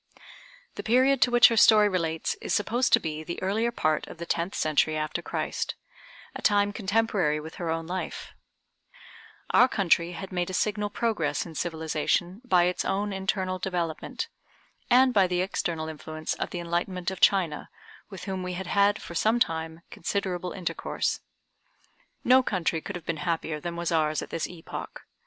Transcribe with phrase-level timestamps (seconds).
[0.73, 4.17] The period to which her story relates is supposed to be the earlier part of
[4.17, 5.75] the tenth century after Christ,
[6.33, 8.33] a time contemporary with her own life.
[9.51, 9.67] For some centuries before this period, our
[10.17, 14.27] country had made a signal progress in civilization by its own internal development,
[14.89, 17.69] and by the external influence of the enlightenment of China,
[18.09, 21.19] with whom we had had for some time considerable intercourse.
[22.23, 25.05] No country could have been happier than was ours at this epoch.